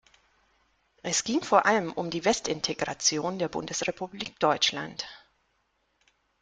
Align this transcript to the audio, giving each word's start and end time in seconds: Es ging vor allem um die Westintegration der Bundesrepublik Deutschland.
Es 1.03 1.23
ging 1.23 1.43
vor 1.43 1.67
allem 1.67 1.93
um 1.93 2.09
die 2.09 2.25
Westintegration 2.25 3.37
der 3.37 3.49
Bundesrepublik 3.49 4.39
Deutschland. 4.39 5.05